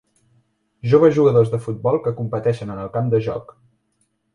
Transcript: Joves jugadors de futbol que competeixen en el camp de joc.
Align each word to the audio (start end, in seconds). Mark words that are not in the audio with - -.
Joves 0.93 1.13
jugadors 1.19 1.53
de 1.57 1.61
futbol 1.67 2.01
que 2.09 2.17
competeixen 2.23 2.77
en 2.77 2.85
el 2.87 2.95
camp 2.99 3.15
de 3.17 3.25
joc. 3.31 3.59